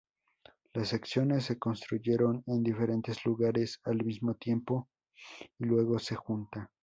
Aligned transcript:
Las 0.73 0.87
secciones 0.87 1.43
se 1.45 1.59
construyeron 1.59 2.43
en 2.47 2.63
diferentes 2.63 3.23
lugares 3.23 3.79
al 3.83 4.03
mismo 4.03 4.33
tiempo 4.33 4.89
y 5.59 5.65
luego 5.65 5.99
se 5.99 6.15
junta. 6.15 6.71